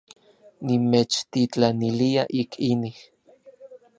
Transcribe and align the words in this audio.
Nimechtitlanilia 0.65 2.21
ik 2.41 2.51
inij. 2.69 2.97